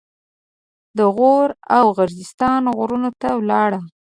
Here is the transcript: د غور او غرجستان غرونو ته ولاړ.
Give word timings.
د 0.97 0.99
غور 1.15 1.49
او 1.77 1.85
غرجستان 1.97 2.63
غرونو 2.77 3.09
ته 3.21 3.29
ولاړ. 3.39 3.71